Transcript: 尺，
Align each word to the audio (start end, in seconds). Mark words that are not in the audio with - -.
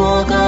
尺， 0.00 0.39